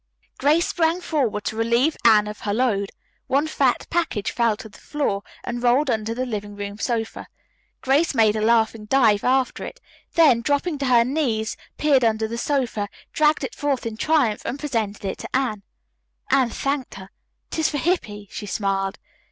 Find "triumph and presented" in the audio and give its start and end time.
13.95-15.05